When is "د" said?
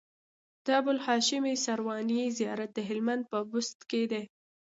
0.65-0.67, 2.73-2.79